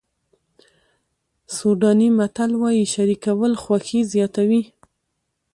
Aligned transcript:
سوډاني 1.55 2.07
متل 2.17 2.51
وایي 2.61 2.83
شریکول 2.93 3.53
خوښي 3.63 4.01
زیاتوي. 4.13 4.61